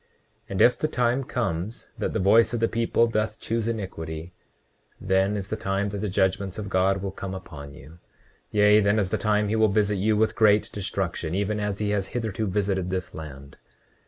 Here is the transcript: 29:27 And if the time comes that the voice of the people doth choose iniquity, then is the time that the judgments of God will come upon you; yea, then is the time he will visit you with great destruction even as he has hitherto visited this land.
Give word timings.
29:27 0.47 0.49
And 0.49 0.61
if 0.63 0.77
the 0.79 0.87
time 0.87 1.23
comes 1.23 1.89
that 1.95 2.11
the 2.11 2.17
voice 2.17 2.55
of 2.55 2.59
the 2.59 2.67
people 2.67 3.05
doth 3.05 3.39
choose 3.39 3.67
iniquity, 3.67 4.33
then 4.99 5.37
is 5.37 5.49
the 5.49 5.55
time 5.55 5.89
that 5.89 5.99
the 5.99 6.09
judgments 6.09 6.57
of 6.57 6.69
God 6.69 7.03
will 7.03 7.11
come 7.11 7.35
upon 7.35 7.75
you; 7.75 7.99
yea, 8.49 8.79
then 8.79 8.97
is 8.97 9.09
the 9.11 9.19
time 9.19 9.47
he 9.47 9.55
will 9.55 9.67
visit 9.69 9.97
you 9.97 10.17
with 10.17 10.35
great 10.35 10.71
destruction 10.71 11.35
even 11.35 11.59
as 11.59 11.77
he 11.77 11.91
has 11.91 12.07
hitherto 12.07 12.47
visited 12.47 12.89
this 12.89 13.13
land. 13.13 13.57